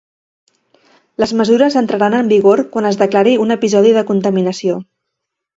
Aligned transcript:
Les 1.23 1.33
mesures 1.41 1.77
entraran 1.83 2.17
en 2.21 2.33
vigor 2.33 2.63
quan 2.77 2.89
es 2.93 2.97
declari 3.05 3.37
un 3.47 3.57
episodi 3.59 3.95
de 3.99 4.07
contaminació. 4.11 4.83